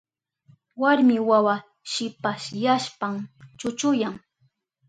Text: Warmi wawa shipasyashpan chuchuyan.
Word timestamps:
Warmi 0.81 1.15
wawa 1.29 1.55
shipasyashpan 1.91 3.15
chuchuyan. 3.59 4.15